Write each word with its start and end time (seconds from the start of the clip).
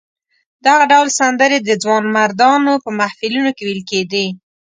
دغه 0.65 0.83
ډول 0.91 1.07
سندرې 1.19 1.57
د 1.61 1.69
ځوانمردانو 1.83 2.73
په 2.83 2.89
محفلونو 2.99 3.49
کې 3.57 3.63
ویل 3.67 3.81
کېدې. 3.91 4.25